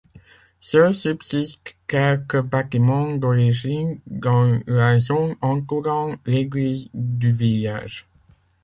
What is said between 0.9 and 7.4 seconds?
subsistent quelques bâtiments d'origine, dans la zone entourant l'église du